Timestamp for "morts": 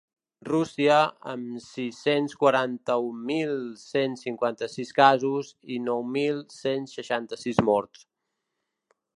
7.73-8.09